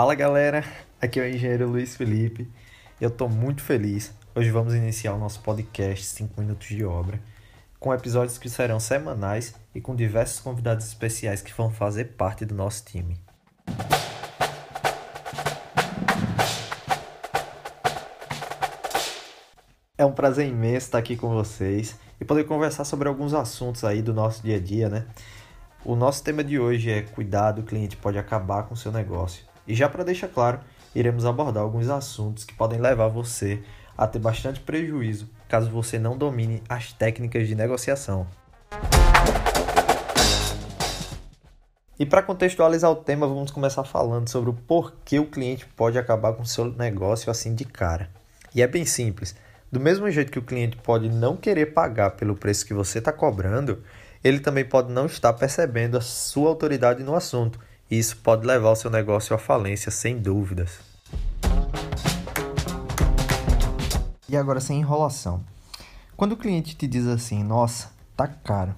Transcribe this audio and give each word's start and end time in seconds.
Fala 0.00 0.14
galera, 0.14 0.64
aqui 0.98 1.20
é 1.20 1.24
o 1.24 1.28
engenheiro 1.28 1.68
Luiz 1.68 1.94
Felipe. 1.94 2.50
Eu 2.98 3.10
estou 3.10 3.28
muito 3.28 3.62
feliz. 3.62 4.14
Hoje 4.34 4.50
vamos 4.50 4.74
iniciar 4.74 5.12
o 5.12 5.18
nosso 5.18 5.42
podcast 5.42 6.06
5 6.06 6.40
minutos 6.40 6.68
de 6.68 6.82
obra, 6.82 7.20
com 7.78 7.92
episódios 7.92 8.38
que 8.38 8.48
serão 8.48 8.80
semanais 8.80 9.54
e 9.74 9.80
com 9.82 9.94
diversos 9.94 10.40
convidados 10.40 10.86
especiais 10.86 11.42
que 11.42 11.52
vão 11.52 11.70
fazer 11.70 12.16
parte 12.16 12.46
do 12.46 12.54
nosso 12.54 12.82
time. 12.86 13.20
É 19.98 20.04
um 20.06 20.12
prazer 20.12 20.48
imenso 20.48 20.86
estar 20.86 20.96
aqui 20.96 21.14
com 21.14 21.28
vocês 21.28 21.94
e 22.18 22.24
poder 22.24 22.44
conversar 22.44 22.86
sobre 22.86 23.06
alguns 23.06 23.34
assuntos 23.34 23.84
aí 23.84 24.00
do 24.00 24.14
nosso 24.14 24.42
dia 24.42 24.56
a 24.56 24.60
dia, 24.60 24.88
né? 24.88 25.06
O 25.84 25.94
nosso 25.94 26.24
tema 26.24 26.42
de 26.42 26.58
hoje 26.58 26.90
é 26.90 27.02
cuidado, 27.02 27.60
o 27.60 27.64
cliente 27.64 27.98
pode 27.98 28.18
acabar 28.18 28.62
com 28.62 28.72
o 28.72 28.76
seu 28.78 28.90
negócio. 28.90 29.49
E 29.70 29.74
já 29.76 29.88
para 29.88 30.02
deixar 30.02 30.26
claro, 30.26 30.58
iremos 30.92 31.24
abordar 31.24 31.62
alguns 31.62 31.88
assuntos 31.88 32.42
que 32.42 32.52
podem 32.52 32.80
levar 32.80 33.06
você 33.06 33.62
a 33.96 34.04
ter 34.04 34.18
bastante 34.18 34.58
prejuízo 34.58 35.30
caso 35.48 35.70
você 35.70 35.96
não 35.96 36.18
domine 36.18 36.60
as 36.68 36.92
técnicas 36.92 37.46
de 37.46 37.54
negociação. 37.54 38.26
E 41.96 42.04
para 42.04 42.20
contextualizar 42.20 42.90
o 42.90 42.96
tema, 42.96 43.28
vamos 43.28 43.52
começar 43.52 43.84
falando 43.84 44.28
sobre 44.28 44.50
o 44.50 44.54
porquê 44.54 45.20
o 45.20 45.26
cliente 45.26 45.64
pode 45.76 45.96
acabar 45.96 46.32
com 46.32 46.44
seu 46.44 46.64
negócio 46.64 47.30
assim 47.30 47.54
de 47.54 47.64
cara. 47.64 48.10
E 48.52 48.62
é 48.62 48.66
bem 48.66 48.84
simples. 48.84 49.36
Do 49.70 49.78
mesmo 49.78 50.10
jeito 50.10 50.32
que 50.32 50.38
o 50.40 50.44
cliente 50.44 50.78
pode 50.78 51.08
não 51.08 51.36
querer 51.36 51.66
pagar 51.66 52.10
pelo 52.16 52.34
preço 52.34 52.66
que 52.66 52.74
você 52.74 52.98
está 52.98 53.12
cobrando, 53.12 53.84
ele 54.24 54.40
também 54.40 54.64
pode 54.64 54.90
não 54.90 55.06
estar 55.06 55.32
percebendo 55.32 55.96
a 55.96 56.00
sua 56.00 56.48
autoridade 56.48 57.04
no 57.04 57.14
assunto, 57.14 57.60
e 57.90 57.98
isso 57.98 58.16
pode 58.18 58.46
levar 58.46 58.70
o 58.70 58.76
seu 58.76 58.90
negócio 58.90 59.34
à 59.34 59.38
falência 59.38 59.90
sem 59.90 60.18
dúvidas. 60.18 60.78
E 64.28 64.36
agora 64.36 64.60
sem 64.60 64.78
enrolação. 64.78 65.44
Quando 66.16 66.32
o 66.32 66.36
cliente 66.36 66.76
te 66.76 66.86
diz 66.86 67.06
assim, 67.06 67.42
nossa, 67.42 67.90
tá 68.16 68.28
caro. 68.28 68.74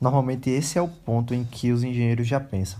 Normalmente 0.00 0.48
esse 0.48 0.78
é 0.78 0.82
o 0.82 0.86
ponto 0.86 1.34
em 1.34 1.42
que 1.42 1.72
os 1.72 1.82
engenheiros 1.82 2.28
já 2.28 2.38
pensam. 2.38 2.78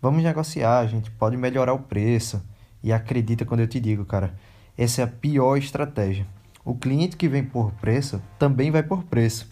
Vamos 0.00 0.22
negociar, 0.22 0.78
a 0.78 0.86
gente 0.86 1.10
pode 1.10 1.36
melhorar 1.36 1.74
o 1.74 1.80
preço. 1.80 2.42
E 2.82 2.92
acredita 2.92 3.44
quando 3.44 3.60
eu 3.60 3.68
te 3.68 3.80
digo, 3.80 4.04
cara, 4.04 4.34
essa 4.76 5.02
é 5.02 5.04
a 5.04 5.08
pior 5.08 5.56
estratégia. 5.56 6.26
O 6.64 6.74
cliente 6.74 7.16
que 7.16 7.28
vem 7.28 7.44
por 7.44 7.72
preço 7.72 8.22
também 8.38 8.70
vai 8.70 8.82
por 8.82 9.04
preço. 9.04 9.48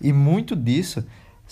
E 0.00 0.12
muito 0.12 0.54
disso 0.54 1.02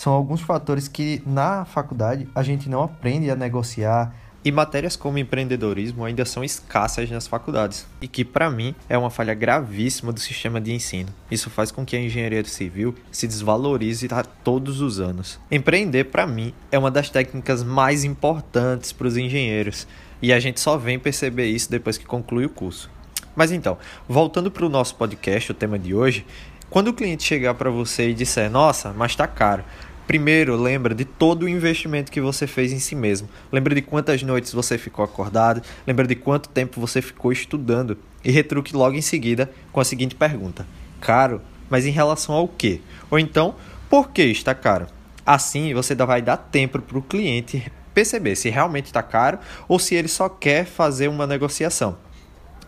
são 0.00 0.14
alguns 0.14 0.40
fatores 0.40 0.88
que 0.88 1.22
na 1.26 1.66
faculdade 1.66 2.26
a 2.34 2.42
gente 2.42 2.70
não 2.70 2.82
aprende 2.82 3.30
a 3.30 3.36
negociar. 3.36 4.14
E 4.42 4.50
matérias 4.50 4.96
como 4.96 5.18
empreendedorismo 5.18 6.06
ainda 6.06 6.24
são 6.24 6.42
escassas 6.42 7.10
nas 7.10 7.26
faculdades, 7.26 7.86
e 8.00 8.08
que 8.08 8.24
para 8.24 8.50
mim 8.50 8.74
é 8.88 8.96
uma 8.96 9.10
falha 9.10 9.34
gravíssima 9.34 10.10
do 10.10 10.18
sistema 10.18 10.58
de 10.58 10.72
ensino. 10.72 11.10
Isso 11.30 11.50
faz 11.50 11.70
com 11.70 11.84
que 11.84 11.94
a 11.94 12.00
engenharia 12.00 12.42
civil 12.46 12.94
se 13.12 13.26
desvalorize 13.26 14.08
a 14.10 14.24
todos 14.24 14.80
os 14.80 15.00
anos. 15.00 15.38
Empreender 15.50 16.04
para 16.04 16.26
mim 16.26 16.54
é 16.72 16.78
uma 16.78 16.90
das 16.90 17.10
técnicas 17.10 17.62
mais 17.62 18.02
importantes 18.02 18.92
para 18.92 19.06
os 19.06 19.18
engenheiros, 19.18 19.86
e 20.22 20.32
a 20.32 20.40
gente 20.40 20.60
só 20.60 20.78
vem 20.78 20.98
perceber 20.98 21.48
isso 21.48 21.70
depois 21.70 21.98
que 21.98 22.06
conclui 22.06 22.46
o 22.46 22.50
curso. 22.50 22.90
Mas 23.36 23.52
então, 23.52 23.76
voltando 24.08 24.50
para 24.50 24.64
o 24.64 24.70
nosso 24.70 24.94
podcast, 24.94 25.52
o 25.52 25.54
tema 25.54 25.78
de 25.78 25.94
hoje, 25.94 26.24
quando 26.70 26.86
o 26.86 26.94
cliente 26.94 27.24
chegar 27.24 27.54
para 27.54 27.68
você 27.68 28.10
e 28.10 28.14
disser, 28.14 28.48
nossa, 28.48 28.92
mas 28.92 29.10
está 29.10 29.26
caro, 29.26 29.64
primeiro 30.10 30.56
lembra 30.56 30.92
de 30.92 31.04
todo 31.04 31.44
o 31.44 31.48
investimento 31.48 32.10
que 32.10 32.20
você 32.20 32.44
fez 32.44 32.72
em 32.72 32.80
si 32.80 32.96
mesmo. 32.96 33.28
Lembra 33.52 33.76
de 33.76 33.80
quantas 33.80 34.20
noites 34.24 34.52
você 34.52 34.76
ficou 34.76 35.04
acordado, 35.04 35.62
lembra 35.86 36.04
de 36.04 36.16
quanto 36.16 36.48
tempo 36.48 36.80
você 36.80 37.00
ficou 37.00 37.30
estudando 37.30 37.96
e 38.24 38.32
retruque 38.32 38.74
logo 38.74 38.96
em 38.96 39.00
seguida 39.00 39.48
com 39.70 39.78
a 39.78 39.84
seguinte 39.84 40.16
pergunta: 40.16 40.66
caro, 41.00 41.40
mas 41.68 41.86
em 41.86 41.92
relação 41.92 42.34
ao 42.34 42.48
quê? 42.48 42.80
Ou 43.08 43.20
então, 43.20 43.54
por 43.88 44.10
que 44.10 44.22
está 44.24 44.52
caro? 44.52 44.88
Assim, 45.24 45.72
você 45.74 45.94
vai 45.94 46.20
dar 46.20 46.38
tempo 46.38 46.80
para 46.80 46.98
o 46.98 47.02
cliente 47.02 47.70
perceber 47.94 48.34
se 48.34 48.50
realmente 48.50 48.86
está 48.86 49.04
caro 49.04 49.38
ou 49.68 49.78
se 49.78 49.94
ele 49.94 50.08
só 50.08 50.28
quer 50.28 50.64
fazer 50.64 51.06
uma 51.06 51.24
negociação. 51.24 51.96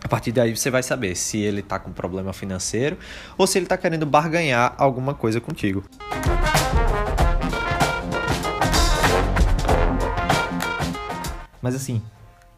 A 0.01 0.07
partir 0.07 0.31
daí 0.31 0.55
você 0.55 0.69
vai 0.69 0.81
saber 0.81 1.13
se 1.15 1.39
ele 1.39 1.59
está 1.59 1.77
com 1.77 1.91
problema 1.91 2.31
financeiro 2.31 2.97
ou 3.37 3.45
se 3.45 3.57
ele 3.57 3.65
está 3.65 3.75
querendo 3.75 4.05
barganhar 4.05 4.75
alguma 4.77 5.13
coisa 5.13 5.41
contigo. 5.41 5.83
Mas 11.63 11.75
assim, 11.75 12.01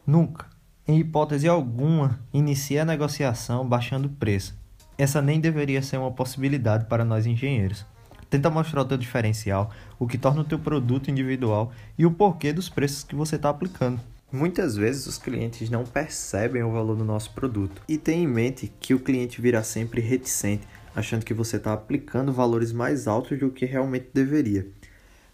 nunca, 0.05 0.47
em 0.87 0.99
hipótese 0.99 1.47
alguma, 1.47 2.19
inicie 2.33 2.79
a 2.79 2.85
negociação 2.85 3.63
baixando 3.63 4.07
o 4.07 4.11
preço. 4.11 4.57
Essa 4.97 5.21
nem 5.21 5.39
deveria 5.39 5.83
ser 5.83 5.97
uma 5.97 6.11
possibilidade 6.11 6.85
para 6.85 7.05
nós 7.05 7.27
engenheiros. 7.27 7.85
Tenta 8.31 8.49
mostrar 8.49 8.81
o 8.81 8.85
teu 8.85 8.97
diferencial, 8.97 9.69
o 9.99 10.07
que 10.07 10.17
torna 10.17 10.41
o 10.41 10.45
teu 10.45 10.57
produto 10.57 11.11
individual 11.11 11.71
e 11.95 12.03
o 12.03 12.11
porquê 12.11 12.51
dos 12.51 12.67
preços 12.67 13.03
que 13.03 13.13
você 13.13 13.35
está 13.35 13.47
aplicando. 13.47 14.01
Muitas 14.31 14.75
vezes 14.75 15.05
os 15.05 15.19
clientes 15.19 15.69
não 15.69 15.83
percebem 15.83 16.63
o 16.63 16.71
valor 16.71 16.95
do 16.95 17.05
nosso 17.05 17.31
produto 17.31 17.83
e 17.87 17.99
tem 17.99 18.23
em 18.23 18.27
mente 18.27 18.73
que 18.79 18.95
o 18.95 18.99
cliente 18.99 19.39
virá 19.39 19.61
sempre 19.61 20.01
reticente, 20.01 20.67
achando 20.95 21.23
que 21.23 21.33
você 21.33 21.57
está 21.57 21.73
aplicando 21.73 22.33
valores 22.33 22.71
mais 22.71 23.07
altos 23.07 23.37
do 23.37 23.51
que 23.51 23.65
realmente 23.65 24.07
deveria. 24.11 24.65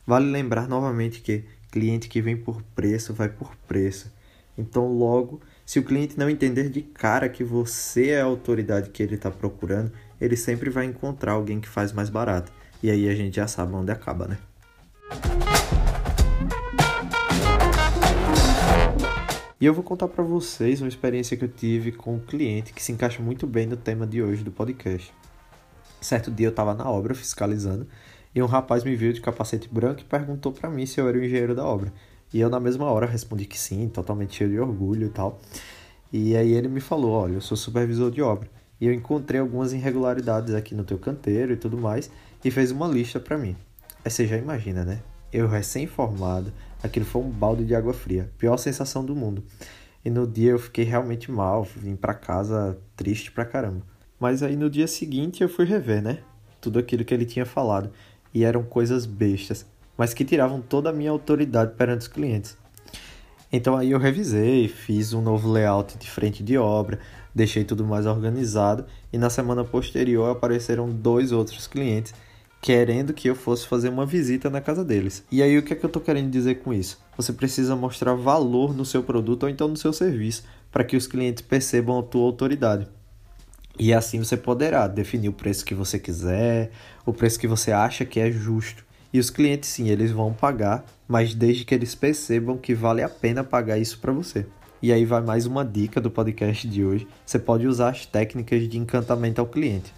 Vale 0.05 0.29
lembrar 0.29 0.67
novamente 0.67 1.21
que 1.21 1.45
cliente 1.71 2.09
que 2.09 2.21
vem 2.21 2.35
por 2.35 2.61
preço 2.75 3.13
vai 3.13 3.29
por 3.29 3.55
preço. 3.67 4.11
Então, 4.57 4.87
logo, 4.87 5.41
se 5.65 5.79
o 5.79 5.83
cliente 5.83 6.19
não 6.19 6.29
entender 6.29 6.69
de 6.69 6.81
cara 6.81 7.29
que 7.29 7.43
você 7.43 8.09
é 8.09 8.21
a 8.21 8.25
autoridade 8.25 8.89
que 8.89 9.01
ele 9.01 9.15
está 9.15 9.31
procurando, 9.31 9.91
ele 10.19 10.35
sempre 10.35 10.69
vai 10.69 10.85
encontrar 10.85 11.31
alguém 11.31 11.61
que 11.61 11.69
faz 11.69 11.93
mais 11.93 12.09
barato. 12.09 12.51
E 12.83 12.91
aí 12.91 13.07
a 13.07 13.15
gente 13.15 13.37
já 13.37 13.47
sabe 13.47 13.73
onde 13.73 13.91
acaba, 13.91 14.27
né? 14.27 14.37
E 19.59 19.65
eu 19.65 19.73
vou 19.73 19.83
contar 19.83 20.07
para 20.07 20.23
vocês 20.23 20.81
uma 20.81 20.87
experiência 20.87 21.37
que 21.37 21.45
eu 21.45 21.49
tive 21.49 21.91
com 21.91 22.15
um 22.15 22.19
cliente 22.19 22.73
que 22.73 22.83
se 22.83 22.91
encaixa 22.91 23.21
muito 23.21 23.45
bem 23.45 23.67
no 23.67 23.77
tema 23.77 24.05
de 24.05 24.21
hoje 24.21 24.43
do 24.43 24.51
podcast. 24.51 25.13
Certo 26.01 26.31
dia 26.31 26.47
eu 26.47 26.49
estava 26.49 26.73
na 26.73 26.89
obra 26.89 27.13
fiscalizando 27.13 27.87
e 28.33 28.41
um 28.41 28.45
rapaz 28.45 28.83
me 28.83 28.95
viu 28.95 29.11
de 29.11 29.21
capacete 29.21 29.67
branco 29.67 30.01
e 30.01 30.05
perguntou 30.05 30.51
para 30.51 30.69
mim 30.69 30.85
se 30.85 30.99
eu 30.99 31.07
era 31.07 31.17
o 31.17 31.23
engenheiro 31.23 31.55
da 31.55 31.65
obra. 31.65 31.91
E 32.33 32.39
eu 32.39 32.49
na 32.49 32.59
mesma 32.59 32.85
hora 32.85 33.05
respondi 33.05 33.45
que 33.45 33.59
sim, 33.59 33.89
totalmente 33.89 34.35
cheio 34.35 34.49
de 34.49 34.59
orgulho 34.59 35.07
e 35.07 35.09
tal. 35.09 35.39
E 36.13 36.35
aí 36.35 36.53
ele 36.53 36.67
me 36.67 36.79
falou, 36.79 37.11
olha, 37.11 37.33
eu 37.33 37.41
sou 37.41 37.57
supervisor 37.57 38.09
de 38.09 38.21
obra 38.21 38.49
e 38.79 38.87
eu 38.87 38.93
encontrei 38.93 39.39
algumas 39.39 39.73
irregularidades 39.73 40.53
aqui 40.53 40.73
no 40.73 40.83
teu 40.83 40.97
canteiro 40.97 41.53
e 41.53 41.57
tudo 41.57 41.77
mais 41.77 42.09
e 42.43 42.49
fez 42.49 42.71
uma 42.71 42.87
lista 42.87 43.19
para 43.19 43.37
mim. 43.37 43.55
Aí 44.03 44.09
você 44.09 44.25
já 44.25 44.37
imagina, 44.37 44.83
né? 44.83 45.01
Eu 45.31 45.47
recém-formado, 45.47 46.51
aquilo 46.81 47.05
foi 47.05 47.21
um 47.21 47.29
balde 47.29 47.63
de 47.63 47.75
água 47.75 47.93
fria, 47.93 48.31
pior 48.37 48.57
sensação 48.57 49.05
do 49.05 49.15
mundo. 49.15 49.43
E 50.03 50.09
no 50.09 50.25
dia 50.25 50.51
eu 50.51 50.59
fiquei 50.59 50.83
realmente 50.83 51.31
mal, 51.31 51.63
vim 51.63 51.95
para 51.95 52.13
casa 52.13 52.77
triste 52.95 53.31
pra 53.31 53.45
caramba. 53.45 53.85
Mas 54.19 54.41
aí 54.41 54.55
no 54.55 54.69
dia 54.69 54.87
seguinte 54.87 55.43
eu 55.43 55.49
fui 55.49 55.65
rever, 55.65 56.01
né? 56.01 56.19
Tudo 56.59 56.79
aquilo 56.79 57.05
que 57.05 57.13
ele 57.13 57.25
tinha 57.25 57.45
falado. 57.45 57.91
E 58.33 58.43
eram 58.43 58.63
coisas 58.63 59.05
bestas, 59.05 59.65
mas 59.97 60.13
que 60.13 60.25
tiravam 60.25 60.61
toda 60.61 60.89
a 60.89 60.93
minha 60.93 61.11
autoridade 61.11 61.73
perante 61.75 62.01
os 62.01 62.07
clientes. 62.07 62.57
Então 63.51 63.75
aí 63.75 63.91
eu 63.91 63.99
revisei, 63.99 64.67
fiz 64.67 65.13
um 65.13 65.21
novo 65.21 65.51
layout 65.51 65.97
de 65.97 66.09
frente 66.09 66.41
de 66.41 66.57
obra, 66.57 66.99
deixei 67.35 67.65
tudo 67.65 67.83
mais 67.83 68.05
organizado 68.05 68.85
e 69.11 69.17
na 69.17 69.29
semana 69.29 69.63
posterior 69.63 70.31
apareceram 70.31 70.89
dois 70.89 71.31
outros 71.33 71.67
clientes 71.67 72.13
querendo 72.61 73.11
que 73.11 73.27
eu 73.27 73.35
fosse 73.35 73.67
fazer 73.67 73.89
uma 73.89 74.05
visita 74.05 74.49
na 74.49 74.61
casa 74.61 74.85
deles. 74.85 75.25
E 75.31 75.41
aí 75.41 75.57
o 75.57 75.63
que 75.63 75.73
é 75.73 75.75
que 75.75 75.83
eu 75.83 75.87
estou 75.87 76.01
querendo 76.01 76.29
dizer 76.29 76.55
com 76.55 76.71
isso? 76.71 76.99
Você 77.17 77.33
precisa 77.33 77.75
mostrar 77.75 78.13
valor 78.13 78.73
no 78.73 78.85
seu 78.85 79.01
produto 79.01 79.43
ou 79.43 79.49
então 79.49 79.67
no 79.67 79.75
seu 79.75 79.91
serviço 79.91 80.43
para 80.71 80.83
que 80.83 80.95
os 80.95 81.07
clientes 81.07 81.41
percebam 81.41 81.99
a 81.99 82.03
tua 82.03 82.23
autoridade. 82.23 82.87
E 83.79 83.93
assim 83.93 84.19
você 84.19 84.37
poderá 84.37 84.87
definir 84.87 85.29
o 85.29 85.33
preço 85.33 85.65
que 85.65 85.73
você 85.73 85.97
quiser, 85.97 86.71
o 87.05 87.13
preço 87.13 87.39
que 87.39 87.47
você 87.47 87.71
acha 87.71 88.05
que 88.05 88.19
é 88.19 88.31
justo. 88.31 88.85
E 89.13 89.19
os 89.19 89.29
clientes 89.29 89.69
sim, 89.69 89.89
eles 89.89 90.11
vão 90.11 90.33
pagar, 90.33 90.85
mas 91.07 91.35
desde 91.35 91.65
que 91.65 91.75
eles 91.75 91.95
percebam 91.95 92.57
que 92.57 92.73
vale 92.73 93.03
a 93.03 93.09
pena 93.09 93.43
pagar 93.43 93.77
isso 93.77 93.99
para 93.99 94.13
você. 94.13 94.45
E 94.81 94.91
aí 94.91 95.05
vai 95.05 95.21
mais 95.21 95.45
uma 95.45 95.63
dica 95.63 95.99
do 96.01 96.09
podcast 96.09 96.67
de 96.67 96.83
hoje. 96.83 97.07
Você 97.25 97.37
pode 97.37 97.67
usar 97.67 97.89
as 97.89 98.05
técnicas 98.05 98.67
de 98.67 98.77
encantamento 98.77 99.39
ao 99.39 99.47
cliente. 99.47 99.93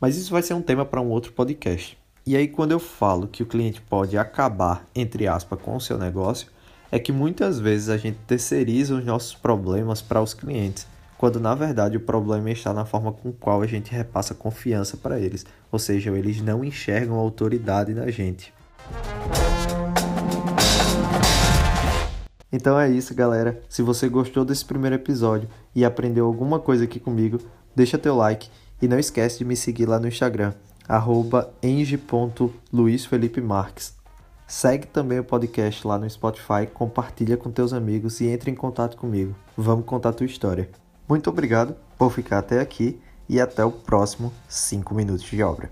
Mas 0.00 0.16
isso 0.16 0.30
vai 0.30 0.42
ser 0.42 0.54
um 0.54 0.62
tema 0.62 0.84
para 0.84 1.00
um 1.00 1.08
outro 1.08 1.32
podcast. 1.32 1.96
E 2.26 2.36
aí, 2.36 2.46
quando 2.46 2.72
eu 2.72 2.78
falo 2.78 3.26
que 3.26 3.42
o 3.42 3.46
cliente 3.46 3.80
pode 3.80 4.18
acabar, 4.18 4.86
entre 4.94 5.26
aspas, 5.26 5.58
com 5.62 5.74
o 5.74 5.80
seu 5.80 5.96
negócio, 5.96 6.48
é 6.92 6.98
que 6.98 7.10
muitas 7.10 7.58
vezes 7.58 7.88
a 7.88 7.96
gente 7.96 8.18
terceiriza 8.26 8.94
os 8.94 9.04
nossos 9.04 9.34
problemas 9.34 10.02
para 10.02 10.20
os 10.20 10.34
clientes, 10.34 10.86
quando 11.18 11.40
na 11.40 11.54
verdade 11.54 11.96
o 11.96 12.00
problema 12.00 12.50
está 12.50 12.72
na 12.72 12.86
forma 12.86 13.12
com 13.12 13.32
qual 13.32 13.60
a 13.60 13.66
gente 13.66 13.90
repassa 13.90 14.34
confiança 14.34 14.96
para 14.96 15.18
eles, 15.18 15.44
ou 15.70 15.78
seja, 15.78 16.10
eles 16.12 16.40
não 16.40 16.64
enxergam 16.64 17.16
autoridade 17.16 17.92
na 17.92 18.08
gente. 18.08 18.54
Então 22.50 22.80
é 22.80 22.88
isso, 22.88 23.14
galera. 23.14 23.60
Se 23.68 23.82
você 23.82 24.08
gostou 24.08 24.42
desse 24.44 24.64
primeiro 24.64 24.94
episódio 24.94 25.48
e 25.74 25.84
aprendeu 25.84 26.24
alguma 26.24 26.60
coisa 26.60 26.84
aqui 26.84 27.00
comigo, 27.00 27.38
deixa 27.74 27.98
teu 27.98 28.16
like 28.16 28.48
e 28.80 28.88
não 28.88 28.98
esquece 28.98 29.36
de 29.38 29.44
me 29.44 29.56
seguir 29.56 29.86
lá 29.86 29.98
no 29.98 30.06
Instagram, 30.08 30.54
enge.luizfelipemarques. 31.62 33.98
Segue 34.46 34.86
também 34.86 35.18
o 35.18 35.24
podcast 35.24 35.86
lá 35.86 35.98
no 35.98 36.08
Spotify, 36.08 36.66
compartilha 36.72 37.36
com 37.36 37.50
teus 37.50 37.74
amigos 37.74 38.22
e 38.22 38.28
entre 38.28 38.50
em 38.50 38.54
contato 38.54 38.96
comigo. 38.96 39.34
Vamos 39.54 39.84
contar 39.84 40.14
tua 40.14 40.24
história. 40.24 40.70
Muito 41.08 41.30
obrigado 41.30 41.74
por 41.96 42.12
ficar 42.12 42.38
até 42.38 42.60
aqui 42.60 43.00
e 43.28 43.40
até 43.40 43.64
o 43.64 43.72
próximo 43.72 44.32
5 44.48 44.94
minutos 44.94 45.24
de 45.24 45.42
obra. 45.42 45.70